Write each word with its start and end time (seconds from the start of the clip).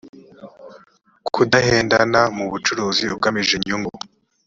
kudahendana 1.33 2.21
mu 2.37 2.45
bucuruzi 2.51 3.05
ugamije 3.15 3.51
inyungu. 3.59 3.91